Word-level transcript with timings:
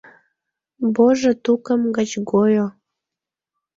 Божо 0.95 1.31
тукым 1.43 1.81
гыч 1.97 2.11
гойо. 2.31 2.67